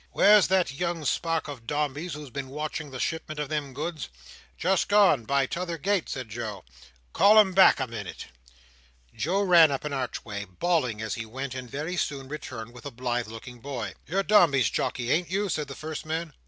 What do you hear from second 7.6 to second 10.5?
a minute." Joe ran up an archway,